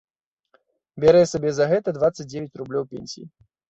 [1.05, 3.25] Бярэ сабе за гэта дваццаць дзевяць рублёў пенсіі.